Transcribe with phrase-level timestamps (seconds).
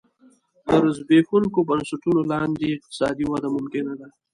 [0.69, 4.07] تر زبېښونکو بنسټونو لاندې اقتصادي وده ممکنه ده